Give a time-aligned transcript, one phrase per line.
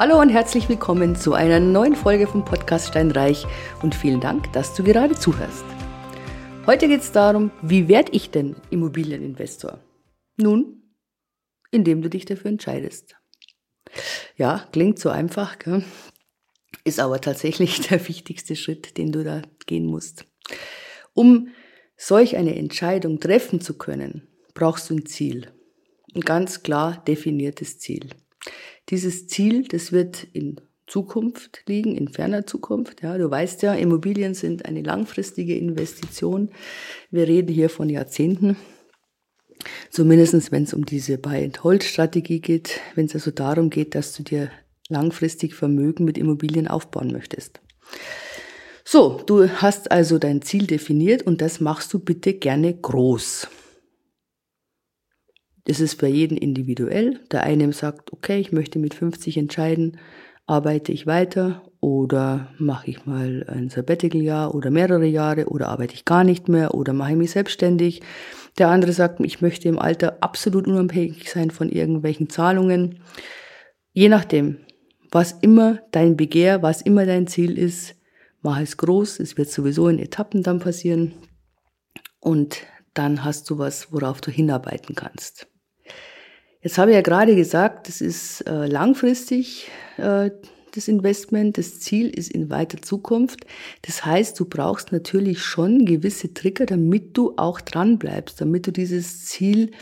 [0.00, 3.44] Hallo und herzlich willkommen zu einer neuen Folge vom Podcast Steinreich
[3.82, 5.62] und vielen Dank, dass du gerade zuhörst.
[6.64, 9.78] Heute geht es darum, wie werde ich denn Immobilieninvestor?
[10.38, 10.94] Nun,
[11.70, 13.14] indem du dich dafür entscheidest.
[14.38, 15.84] Ja, klingt so einfach, gell?
[16.84, 20.24] ist aber tatsächlich der wichtigste Schritt, den du da gehen musst.
[21.12, 21.48] Um
[21.98, 25.52] solch eine Entscheidung treffen zu können, brauchst du ein Ziel.
[26.14, 28.08] Ein ganz klar definiertes Ziel.
[28.88, 33.02] Dieses Ziel, das wird in Zukunft liegen, in ferner Zukunft.
[33.02, 36.50] Ja, du weißt ja, Immobilien sind eine langfristige Investition.
[37.10, 38.56] Wir reden hier von Jahrzehnten.
[39.90, 44.50] Zumindest wenn es um diese Buy-and-Hold-Strategie geht, wenn es also darum geht, dass du dir
[44.88, 47.60] langfristig Vermögen mit Immobilien aufbauen möchtest.
[48.84, 53.48] So, du hast also dein Ziel definiert und das machst du bitte gerne groß.
[55.64, 57.20] Das ist bei jedem individuell.
[57.30, 59.98] Der eine sagt, okay, ich möchte mit 50 entscheiden,
[60.46, 66.04] arbeite ich weiter oder mache ich mal ein Sabbatical-Jahr oder mehrere Jahre oder arbeite ich
[66.04, 68.02] gar nicht mehr oder mache ich mich selbstständig.
[68.58, 73.00] Der andere sagt, ich möchte im Alter absolut unabhängig sein von irgendwelchen Zahlungen.
[73.92, 74.58] Je nachdem,
[75.10, 77.94] was immer dein Begehr, was immer dein Ziel ist,
[78.42, 79.20] mach es groß.
[79.20, 81.12] Es wird sowieso in Etappen dann passieren.
[82.18, 82.58] Und
[82.94, 85.46] dann hast du was, worauf du hinarbeiten kannst.
[86.62, 90.30] Jetzt habe ich ja gerade gesagt, das ist äh, langfristig äh,
[90.74, 91.58] das Investment.
[91.58, 93.46] Das Ziel ist in weiter Zukunft.
[93.82, 98.72] Das heißt, du brauchst natürlich schon gewisse Trigger, damit du auch dran bleibst, damit du
[98.72, 99.72] dieses Ziel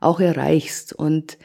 [0.00, 0.92] auch erreichst.
[0.92, 1.38] Und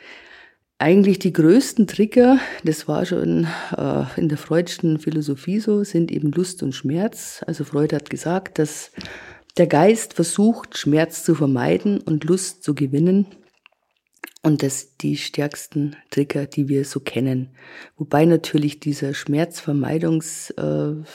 [0.79, 6.31] eigentlich die größten Trigger, das war schon äh, in der freudschen Philosophie so, sind eben
[6.31, 7.43] Lust und Schmerz.
[7.47, 8.91] Also Freud hat gesagt, dass
[9.57, 13.25] der Geist versucht, Schmerz zu vermeiden und Lust zu gewinnen.
[14.43, 17.49] Und das die stärksten Trigger, die wir so kennen.
[17.97, 21.05] Wobei natürlich dieser Schmerzvermeidungshang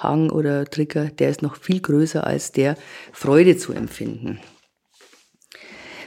[0.00, 2.76] äh, oder Trigger, der ist noch viel größer als der
[3.12, 4.38] Freude zu empfinden.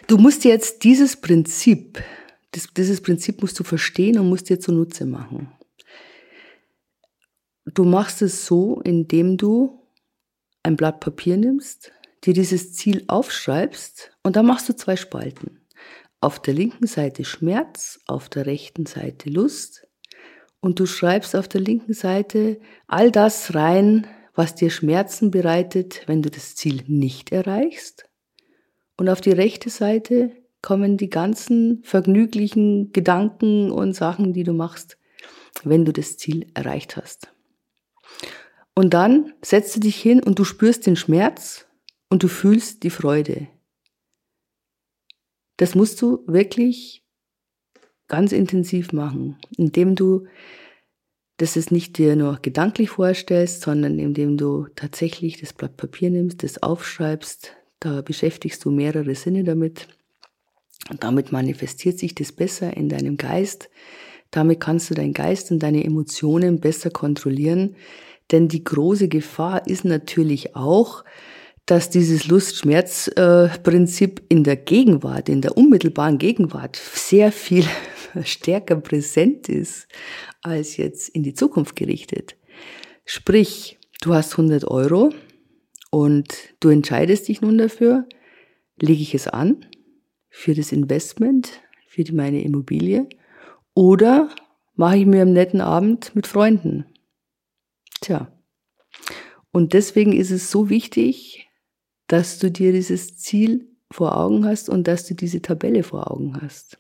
[0.08, 2.02] Du musst jetzt dieses Prinzip,
[2.76, 5.52] dieses Prinzip musst du verstehen und musst dir zunutze machen.
[7.66, 9.81] Du machst es so, indem du
[10.64, 11.92] ein Blatt Papier nimmst,
[12.24, 15.62] dir dieses Ziel aufschreibst und dann machst du zwei Spalten
[16.22, 19.88] auf der linken Seite Schmerz, auf der rechten Seite Lust
[20.60, 26.22] und du schreibst auf der linken Seite all das rein, was dir Schmerzen bereitet, wenn
[26.22, 28.06] du das Ziel nicht erreichst.
[28.98, 35.00] Und auf die rechte Seite kommen die ganzen vergnüglichen Gedanken und Sachen, die du machst,
[35.64, 37.34] wenn du das Ziel erreicht hast.
[38.76, 41.68] Und dann setzt du dich hin und du spürst den Schmerz
[42.10, 43.48] und du fühlst die Freude.
[45.58, 47.04] Das musst du wirklich
[48.08, 50.26] ganz intensiv machen, indem du
[51.42, 56.44] das ist nicht dir nur gedanklich vorstellst, sondern indem du tatsächlich das Blatt Papier nimmst,
[56.44, 59.88] das aufschreibst, da beschäftigst du mehrere Sinne damit.
[60.92, 63.72] Und damit manifestiert sich das besser in deinem Geist.
[64.30, 67.76] Damit kannst du deinen Geist und deine Emotionen besser kontrollieren.
[68.32, 71.04] Denn die große Gefahr ist natürlich auch,
[71.66, 77.66] dass dieses Lust-Schmerz-Prinzip in der Gegenwart, in der unmittelbaren Gegenwart sehr viel
[78.24, 79.88] stärker präsent ist
[80.42, 82.36] als jetzt in die Zukunft gerichtet.
[83.06, 85.12] Sprich, du hast 100 Euro
[85.92, 88.06] und du entscheidest dich nun dafür,
[88.80, 89.66] lege ich es an
[90.30, 93.08] für das Investment, für meine Immobilie
[93.74, 94.30] oder
[94.76, 96.86] mache ich mir einen netten Abend mit Freunden.
[98.02, 98.32] Tja.
[99.52, 101.48] Und deswegen ist es so wichtig,
[102.08, 106.42] dass du dir dieses Ziel vor Augen hast und dass du diese Tabelle vor Augen
[106.42, 106.78] hast.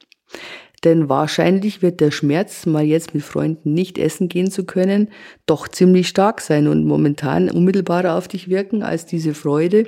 [0.84, 5.10] Denn wahrscheinlich wird der Schmerz, mal jetzt mit Freunden nicht essen gehen zu können,
[5.46, 9.86] doch ziemlich stark sein und momentan unmittelbarer auf dich wirken als diese Freude,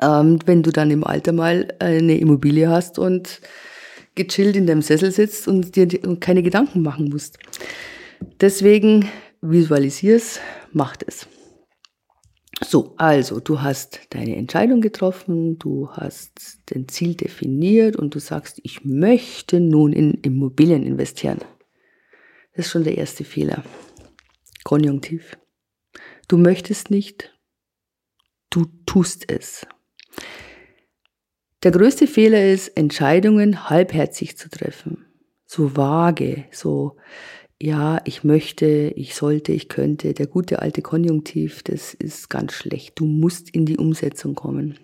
[0.00, 3.40] ähm, wenn du dann im Alter mal eine Immobilie hast und
[4.14, 5.88] gechillt in deinem Sessel sitzt und dir
[6.20, 7.38] keine Gedanken machen musst.
[8.40, 9.08] Deswegen
[9.50, 10.40] visualisier's,
[10.72, 11.28] macht es.
[12.64, 18.60] So, also du hast deine Entscheidung getroffen, du hast dein Ziel definiert und du sagst,
[18.62, 21.40] ich möchte nun in Immobilien investieren.
[22.54, 23.62] Das ist schon der erste Fehler.
[24.64, 25.36] Konjunktiv.
[26.28, 27.38] Du möchtest nicht,
[28.50, 29.66] du tust es.
[31.62, 35.04] Der größte Fehler ist, Entscheidungen halbherzig zu treffen.
[35.44, 36.96] So vage, so
[37.60, 42.98] ja, ich möchte, ich sollte, ich könnte, der gute alte Konjunktiv, das ist ganz schlecht.
[42.98, 44.78] Du musst in die Umsetzung kommen.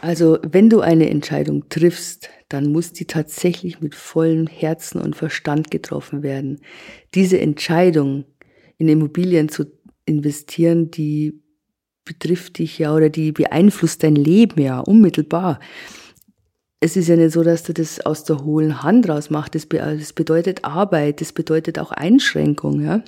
[0.00, 5.70] Also wenn du eine Entscheidung triffst, dann muss die tatsächlich mit vollem Herzen und Verstand
[5.70, 6.60] getroffen werden.
[7.14, 8.24] Diese Entscheidung
[8.76, 9.64] in Immobilien zu
[10.04, 11.42] investieren, die
[12.04, 15.58] betrifft dich ja oder die beeinflusst dein Leben ja unmittelbar.
[16.84, 19.54] Es ist ja nicht so, dass du das aus der hohlen Hand raus machst.
[19.54, 23.02] Das, bedeutet Arbeit, das bedeutet auch Einschränkung, ja.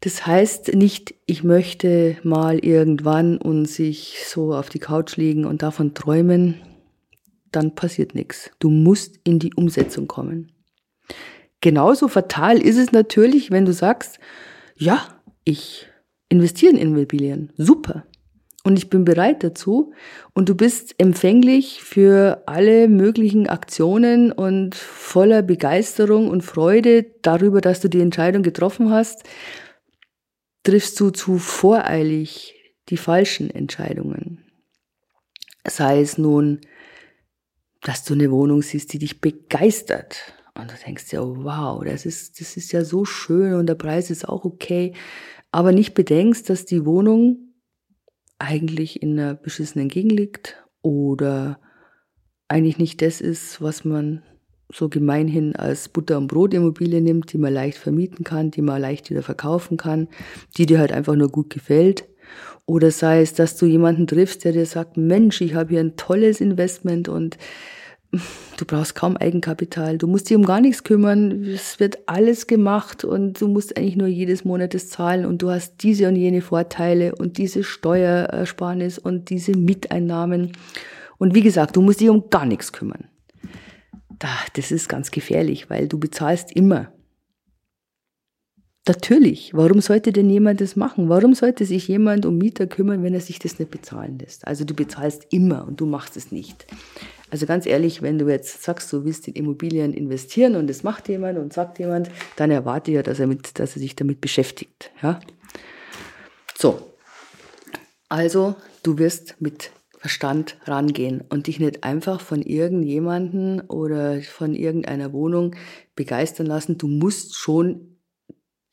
[0.00, 5.62] Das heißt nicht, ich möchte mal irgendwann und sich so auf die Couch legen und
[5.62, 6.60] davon träumen,
[7.50, 8.50] dann passiert nichts.
[8.58, 10.52] Du musst in die Umsetzung kommen.
[11.62, 14.18] Genauso fatal ist es natürlich, wenn du sagst,
[14.76, 15.02] ja,
[15.44, 15.86] ich
[16.28, 17.54] investiere in Immobilien.
[17.56, 18.04] Super.
[18.64, 19.92] Und ich bin bereit dazu.
[20.34, 27.80] Und du bist empfänglich für alle möglichen Aktionen und voller Begeisterung und Freude darüber, dass
[27.80, 29.24] du die Entscheidung getroffen hast
[30.62, 32.54] triffst du zu voreilig
[32.88, 34.44] die falschen Entscheidungen.
[35.66, 36.60] Sei es nun,
[37.82, 40.34] dass du eine Wohnung siehst, die dich begeistert.
[40.54, 44.10] Und du denkst ja, wow, das ist, das ist ja so schön und der Preis
[44.10, 44.94] ist auch okay.
[45.50, 47.51] Aber nicht bedenkst, dass die Wohnung
[48.42, 51.60] eigentlich in einer beschissenen Gegend liegt oder
[52.48, 54.22] eigentlich nicht das ist, was man
[54.70, 59.10] so gemeinhin als Butter- und Brotimmobilie nimmt, die man leicht vermieten kann, die man leicht
[59.10, 60.08] wieder verkaufen kann,
[60.56, 62.08] die dir halt einfach nur gut gefällt.
[62.66, 65.96] Oder sei es, dass du jemanden triffst, der dir sagt, Mensch, ich habe hier ein
[65.96, 67.36] tolles Investment und
[68.56, 73.04] du brauchst kaum Eigenkapital, du musst dich um gar nichts kümmern, es wird alles gemacht
[73.04, 76.42] und du musst eigentlich nur jedes Monat das zahlen und du hast diese und jene
[76.42, 80.52] Vorteile und diese Steuersparnis und diese Miteinnahmen.
[81.18, 83.08] Und wie gesagt, du musst dich um gar nichts kümmern
[84.54, 86.92] das ist ganz gefährlich, weil du bezahlst immer.
[88.88, 91.08] Natürlich, warum sollte denn jemand das machen?
[91.08, 94.44] Warum sollte sich jemand um Mieter kümmern, wenn er sich das nicht bezahlen lässt?
[94.44, 96.66] Also du bezahlst immer und du machst es nicht.
[97.30, 101.08] Also ganz ehrlich, wenn du jetzt sagst, du willst in Immobilien investieren und das macht
[101.08, 104.90] jemand und sagt jemand, dann erwarte ja, dass er, mit, dass er sich damit beschäftigt.
[105.00, 105.20] Ja?
[106.58, 106.92] So,
[108.08, 115.12] also du wirst mit Verstand rangehen und dich nicht einfach von irgendjemanden oder von irgendeiner
[115.12, 115.54] Wohnung
[115.94, 116.78] begeistern lassen.
[116.78, 117.92] Du musst schon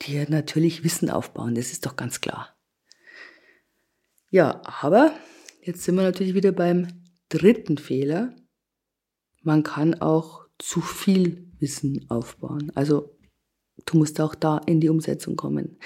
[0.01, 2.55] dir natürlich Wissen aufbauen, das ist doch ganz klar.
[4.29, 5.13] Ja, aber
[5.61, 6.87] jetzt sind wir natürlich wieder beim
[7.29, 8.35] dritten Fehler.
[9.41, 12.71] Man kann auch zu viel Wissen aufbauen.
[12.75, 13.17] Also
[13.85, 15.77] du musst auch da in die Umsetzung kommen.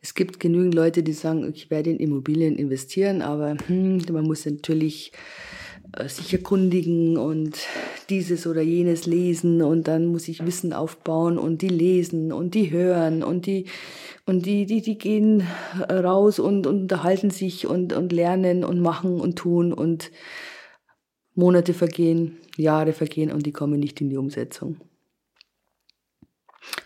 [0.00, 4.44] Es gibt genügend Leute, die sagen, ich werde in Immobilien investieren, aber hm, man muss
[4.46, 5.12] natürlich
[5.92, 7.58] äh, sich erkundigen und
[8.10, 12.70] dieses oder jenes lesen und dann muss ich Wissen aufbauen und die lesen und die
[12.70, 13.66] hören und die
[14.26, 15.46] und die die die gehen
[15.90, 20.10] raus und, und unterhalten sich und und lernen und machen und tun und
[21.34, 24.76] Monate vergehen, Jahre vergehen und die kommen nicht in die Umsetzung.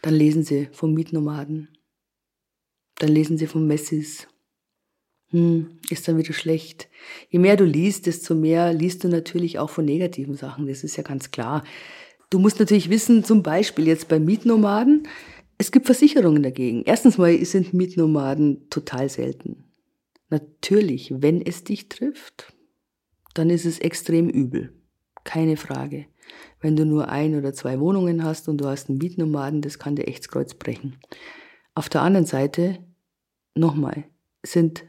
[0.02, 1.68] Dann lesen sie vom Mietnomaden.
[2.98, 4.28] Dann lesen sie vom Messis.
[5.30, 6.88] Hm, ist dann wieder schlecht.
[7.30, 10.66] Je mehr du liest, desto mehr liest du natürlich auch von negativen Sachen.
[10.66, 11.64] Das ist ja ganz klar.
[12.30, 15.06] Du musst natürlich wissen, zum Beispiel jetzt bei Mietnomaden,
[15.58, 16.82] es gibt Versicherungen dagegen.
[16.84, 19.64] Erstens mal sind Mietnomaden total selten.
[20.28, 22.52] Natürlich, wenn es dich trifft,
[23.34, 24.72] dann ist es extrem übel.
[25.24, 26.06] Keine Frage.
[26.60, 29.96] Wenn du nur ein oder zwei Wohnungen hast und du hast einen Mietnomaden, das kann
[29.96, 30.96] dir echt das Kreuz brechen.
[31.74, 32.78] Auf der anderen Seite,
[33.54, 34.04] nochmal,
[34.42, 34.84] sind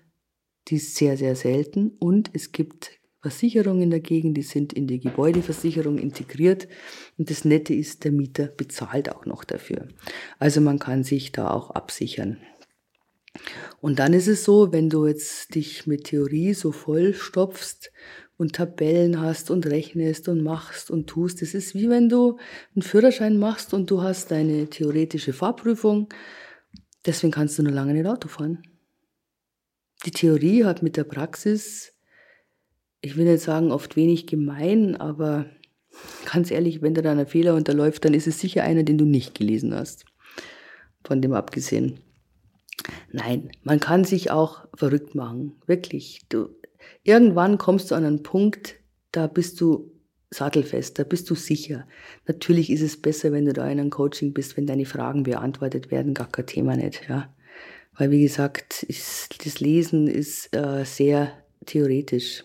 [0.68, 6.68] die sehr, sehr selten und es gibt Versicherungen dagegen, die sind in die Gebäudeversicherung integriert
[7.18, 9.88] und das Nette ist, der Mieter bezahlt auch noch dafür.
[10.40, 12.38] Also man kann sich da auch absichern.
[13.82, 17.92] Und dann ist es so, wenn du jetzt dich mit Theorie so vollstopfst
[18.38, 21.42] und Tabellen hast und rechnest und machst und tust.
[21.42, 22.38] Das ist wie wenn du
[22.76, 26.10] einen Führerschein machst und du hast deine theoretische Fahrprüfung.
[27.06, 28.62] Deswegen kannst du nur lange nicht Auto fahren.
[30.06, 31.94] Die Theorie hat mit der Praxis,
[33.02, 35.46] ich will nicht sagen oft wenig gemein, aber
[36.32, 39.06] ganz ehrlich, wenn da dann ein Fehler unterläuft, dann ist es sicher einer, den du
[39.06, 40.06] nicht gelesen hast.
[41.04, 42.00] Von dem abgesehen.
[43.12, 45.56] Nein, man kann sich auch verrückt machen.
[45.66, 46.22] Wirklich.
[46.30, 46.50] Du,
[47.04, 48.76] Irgendwann kommst du an einen Punkt,
[49.12, 49.92] da bist du
[50.30, 51.88] sattelfest, da bist du sicher.
[52.28, 55.90] Natürlich ist es besser, wenn du da in einem Coaching bist, wenn deine Fragen beantwortet
[55.90, 57.34] werden, gar kein Thema nicht, ja.
[57.98, 61.34] Weil wie gesagt, ist, das Lesen ist äh, sehr
[61.66, 62.44] theoretisch.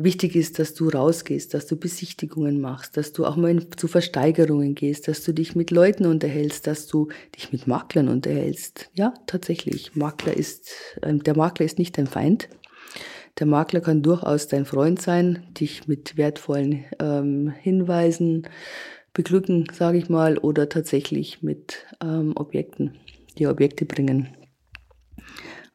[0.00, 4.76] Wichtig ist, dass du rausgehst, dass du Besichtigungen machst, dass du auch mal zu Versteigerungen
[4.76, 8.90] gehst, dass du dich mit Leuten unterhältst, dass du dich mit Maklern unterhältst.
[8.94, 9.96] Ja, tatsächlich.
[9.96, 10.70] Makler ist,
[11.02, 12.48] äh, der Makler ist nicht dein Feind.
[13.40, 18.46] Der Makler kann durchaus dein Freund sein, dich mit wertvollen ähm, Hinweisen
[19.12, 22.94] beglücken, sage ich mal, oder tatsächlich mit ähm, Objekten,
[23.38, 24.36] die Objekte bringen.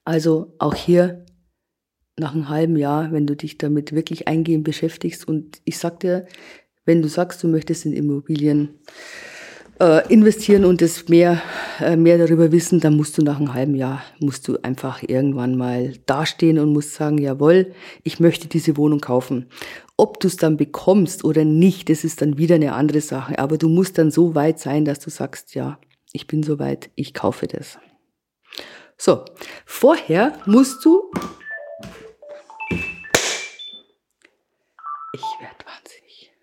[0.06, 1.26] Also auch hier
[2.18, 6.28] nach einem halben Jahr, wenn du dich damit wirklich eingehend beschäftigst und ich sag dir,
[6.86, 8.80] wenn du sagst, du möchtest in Immobilien
[9.80, 11.42] äh, investieren und es mehr,
[11.80, 15.58] äh, mehr darüber wissen, dann musst du nach einem halben Jahr, musst du einfach irgendwann
[15.58, 17.72] mal dastehen und musst sagen, jawohl,
[18.04, 19.48] ich möchte diese Wohnung kaufen.
[19.98, 23.40] Ob du es dann bekommst oder nicht, das ist dann wieder eine andere Sache.
[23.40, 25.80] Aber du musst dann so weit sein, dass du sagst, ja,
[26.14, 27.78] ich bin so weit, ich kaufe das.
[28.98, 29.26] So,
[29.66, 31.12] vorher musst du
[35.16, 36.34] Ich werde wahnsinnig.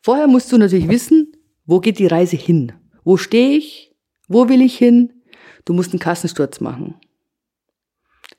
[0.00, 1.36] Vorher musst du natürlich wissen,
[1.66, 2.72] wo geht die Reise hin?
[3.04, 3.94] Wo stehe ich?
[4.28, 5.22] Wo will ich hin?
[5.64, 6.98] Du musst einen Kassensturz machen.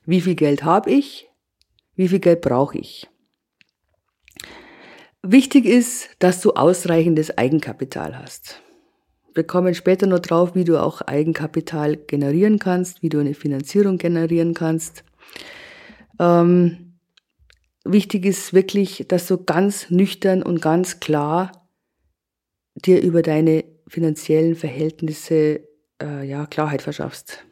[0.04, 1.28] Wie viel Geld habe ich?
[1.94, 3.08] Wie viel Geld brauche ich?
[5.22, 8.60] Wichtig ist, dass du ausreichendes Eigenkapital hast.
[9.34, 13.98] Wir kommen später noch drauf, wie du auch Eigenkapital generieren kannst, wie du eine Finanzierung
[13.98, 15.04] generieren kannst.
[16.20, 16.98] Ähm,
[17.84, 21.68] wichtig ist wirklich, dass du ganz nüchtern und ganz klar
[22.76, 25.68] dir über deine finanziellen Verhältnisse
[26.00, 27.44] äh, ja, Klarheit verschaffst.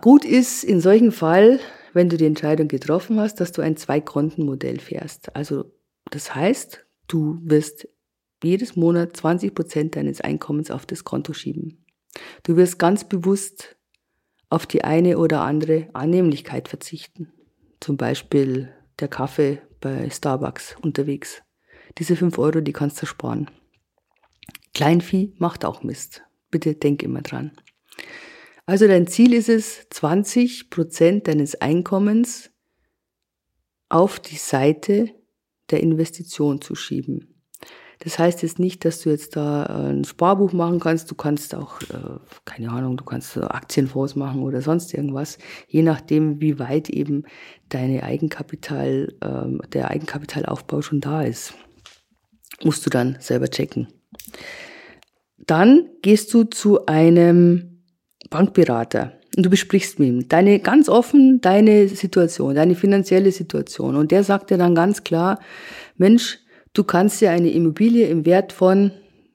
[0.00, 1.58] Gut ist in solchen Fall,
[1.92, 5.34] wenn du die Entscheidung getroffen hast, dass du ein Zwei-Konten-Modell fährst.
[5.34, 5.72] Also
[6.10, 7.88] das heißt, du wirst
[8.42, 11.84] jedes Monat 20 Prozent deines Einkommens auf das Konto schieben.
[12.42, 13.76] Du wirst ganz bewusst
[14.50, 17.32] auf die eine oder andere Annehmlichkeit verzichten
[17.82, 21.42] zum Beispiel der Kaffee bei Starbucks unterwegs.
[21.98, 23.50] Diese 5 Euro, die kannst du sparen.
[24.72, 26.22] Kleinvieh macht auch Mist.
[26.50, 27.52] Bitte denk immer dran.
[28.64, 32.50] Also dein Ziel ist es, 20 Prozent deines Einkommens
[33.88, 35.10] auf die Seite
[35.70, 37.31] der Investition zu schieben.
[38.04, 41.10] Das heißt jetzt nicht, dass du jetzt da äh, ein Sparbuch machen kannst.
[41.10, 45.38] Du kannst auch, äh, keine Ahnung, du kannst Aktienfonds machen oder sonst irgendwas.
[45.68, 47.24] Je nachdem, wie weit eben
[47.68, 51.54] deine Eigenkapital, ähm, der Eigenkapitalaufbau schon da ist.
[52.64, 53.86] Musst du dann selber checken.
[55.38, 57.84] Dann gehst du zu einem
[58.30, 64.10] Bankberater und du besprichst mit ihm deine ganz offen deine Situation, deine finanzielle Situation und
[64.10, 65.40] der sagt dir dann ganz klar,
[65.96, 66.41] Mensch,
[66.74, 68.92] Du kannst dir eine Immobilie im Wert von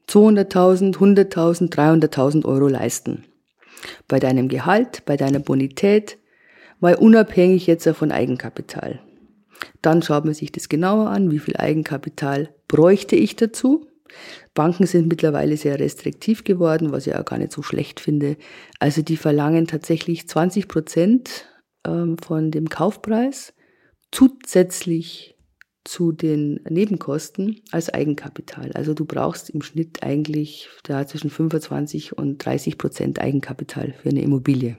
[0.10, 3.26] 200.000, 100.000, 300.000 Euro leisten.
[4.08, 6.18] Bei deinem Gehalt, bei deiner Bonität,
[6.80, 9.02] weil unabhängig jetzt von Eigenkapital.
[9.82, 13.88] Dann schaut man sich das genauer an, wie viel Eigenkapital bräuchte ich dazu.
[14.56, 18.38] Banken sind mittlerweile sehr restriktiv geworden, was ich auch gar nicht so schlecht finde.
[18.80, 21.46] Also die verlangen tatsächlich 20 Prozent
[21.86, 23.54] ähm, von dem Kaufpreis
[24.12, 25.37] zusätzlich
[25.88, 28.72] zu den Nebenkosten als Eigenkapital.
[28.74, 34.22] Also du brauchst im Schnitt eigentlich da zwischen 25 und 30 Prozent Eigenkapital für eine
[34.22, 34.78] Immobilie.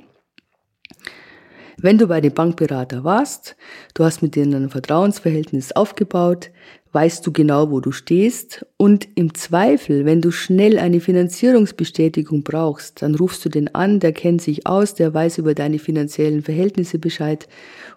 [1.80, 3.56] Wenn du bei dem Bankberater warst,
[3.94, 6.50] du hast mit denen ein Vertrauensverhältnis aufgebaut,
[6.92, 13.02] weißt du genau, wo du stehst und im Zweifel, wenn du schnell eine Finanzierungsbestätigung brauchst,
[13.02, 16.98] dann rufst du den an, der kennt sich aus, der weiß über deine finanziellen Verhältnisse
[16.98, 17.46] Bescheid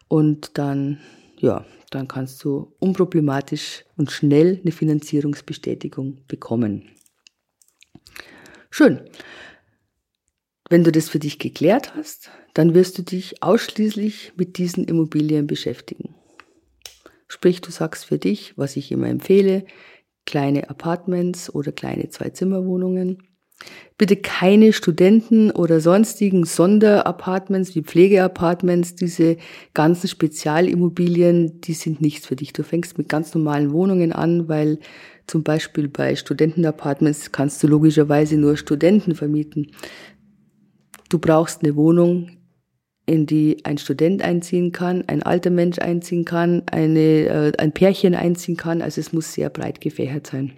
[0.08, 1.00] und dann,
[1.39, 6.90] ja, dann kannst du unproblematisch und schnell eine Finanzierungsbestätigung bekommen.
[8.72, 9.02] Schön.
[10.70, 15.46] Wenn du das für dich geklärt hast, dann wirst du dich ausschließlich mit diesen Immobilien
[15.46, 16.16] beschäftigen.
[17.28, 19.66] Sprich, du sagst für dich, was ich immer empfehle,
[20.26, 23.22] kleine Apartments oder kleine Zwei-Zimmer-Wohnungen
[23.98, 29.38] Bitte keine Studenten oder sonstigen Sonderapartments wie Pflegeapartments, diese
[29.74, 32.51] ganzen Spezialimmobilien, die sind nichts für dich.
[32.51, 34.80] Du fängst mit ganz normalen Wohnungen an, weil
[35.27, 39.72] zum Beispiel bei Studentenapartments kannst du logischerweise nur Studenten vermieten.
[41.10, 42.38] Du brauchst eine Wohnung,
[43.06, 48.15] in die ein Student einziehen kann, ein alter Mensch einziehen kann, eine, äh, ein Pärchen
[48.15, 48.82] einziehen kann.
[48.82, 50.53] Also es muss sehr breit gefächert sein.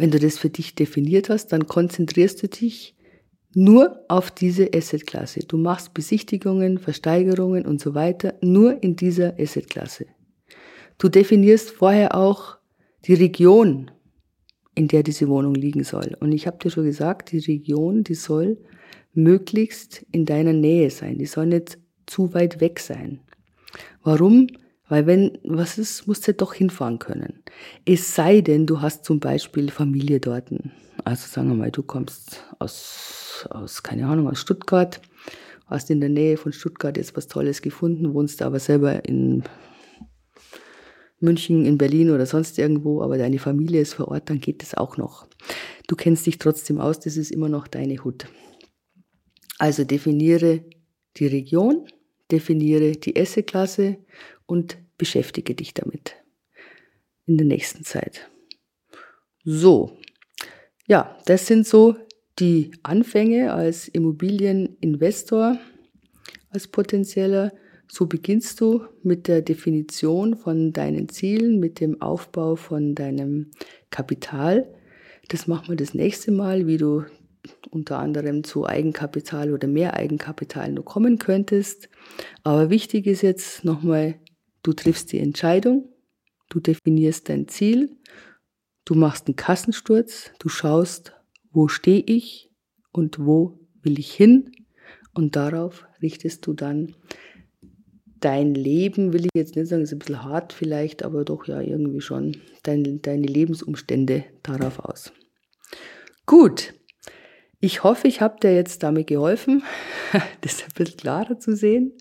[0.00, 2.96] Wenn du das für dich definiert hast, dann konzentrierst du dich
[3.52, 5.40] nur auf diese Assetklasse.
[5.40, 10.06] Du machst Besichtigungen, Versteigerungen und so weiter nur in dieser Assetklasse.
[10.96, 12.56] Du definierst vorher auch
[13.04, 13.90] die Region,
[14.74, 16.16] in der diese Wohnung liegen soll.
[16.18, 18.56] Und ich habe dir schon gesagt, die Region, die soll
[19.12, 21.18] möglichst in deiner Nähe sein.
[21.18, 23.20] Die soll nicht zu weit weg sein.
[24.02, 24.46] Warum?
[24.90, 27.44] Weil wenn was ist, musst du doch hinfahren können.
[27.86, 30.50] Es sei denn, du hast zum Beispiel Familie dort.
[31.04, 35.00] Also sagen wir mal, du kommst aus, aus keine Ahnung, aus Stuttgart,
[35.66, 39.44] hast in der Nähe von Stuttgart jetzt was Tolles gefunden, wohnst aber selber in
[41.20, 44.74] München, in Berlin oder sonst irgendwo, aber deine Familie ist vor Ort, dann geht das
[44.74, 45.28] auch noch.
[45.86, 48.26] Du kennst dich trotzdem aus, das ist immer noch deine Hut.
[49.56, 50.64] Also definiere
[51.16, 51.86] die Region,
[52.32, 53.98] definiere die Esseklasse
[54.50, 56.16] und beschäftige dich damit
[57.24, 58.28] in der nächsten Zeit.
[59.44, 59.96] So,
[60.86, 61.96] ja, das sind so
[62.40, 65.56] die Anfänge als Immobilieninvestor,
[66.50, 67.52] als potenzieller.
[67.86, 73.52] So beginnst du mit der Definition von deinen Zielen, mit dem Aufbau von deinem
[73.90, 74.74] Kapital.
[75.28, 77.04] Das machen wir das nächste Mal, wie du
[77.70, 81.88] unter anderem zu Eigenkapital oder mehr Eigenkapital nur kommen könntest.
[82.42, 84.16] Aber wichtig ist jetzt nochmal,
[84.62, 85.88] du triffst die Entscheidung,
[86.48, 87.96] du definierst dein Ziel,
[88.84, 91.14] du machst einen Kassensturz, du schaust,
[91.50, 92.50] wo stehe ich
[92.92, 94.50] und wo will ich hin
[95.14, 96.94] und darauf richtest du dann
[98.20, 101.60] dein Leben, will ich jetzt nicht sagen, ist ein bisschen hart vielleicht, aber doch ja
[101.60, 105.12] irgendwie schon dein, deine Lebensumstände darauf aus.
[106.26, 106.74] Gut,
[107.60, 109.62] ich hoffe, ich habe dir jetzt damit geholfen,
[110.42, 111.92] das ein bisschen klarer zu sehen.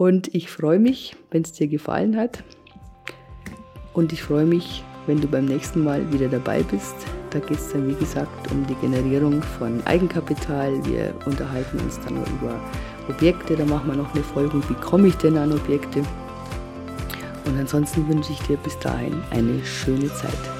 [0.00, 2.42] Und ich freue mich, wenn es dir gefallen hat.
[3.92, 6.94] Und ich freue mich, wenn du beim nächsten Mal wieder dabei bist.
[7.28, 10.72] Da geht es dann, wie gesagt, um die Generierung von Eigenkapital.
[10.86, 12.58] Wir unterhalten uns dann über
[13.10, 13.56] Objekte.
[13.56, 16.00] Da machen wir noch eine Folge, wie komme ich denn an Objekte.
[17.44, 20.59] Und ansonsten wünsche ich dir bis dahin eine schöne Zeit.